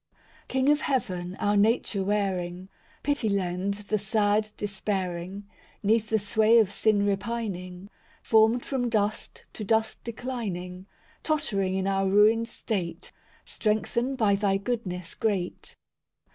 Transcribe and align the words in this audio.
I 0.15 0.17
King 0.47 0.69
of 0.69 0.81
heaven, 0.81 1.35
our 1.35 1.55
nature 1.55 2.03
wearing, 2.03 2.69
Pity 3.03 3.29
lend 3.29 3.75
the 3.75 3.99
sad 3.99 4.49
despairing; 4.57 5.47
'Neath 5.83 6.09
the 6.09 6.17
sway 6.17 6.57
of 6.57 6.71
sin 6.71 7.05
repining, 7.05 7.87
Formed 8.23 8.65
from 8.65 8.89
dust, 8.89 9.45
to 9.53 9.63
dust 9.63 10.03
declining— 10.03 10.87
Tottering 11.21 11.75
in 11.75 11.85
our 11.85 12.09
ruined 12.09 12.47
state, 12.49 13.11
Strengthen 13.45 14.15
by 14.15 14.33
Thy 14.35 14.57
goodness 14.57 15.13
great. 15.13 15.75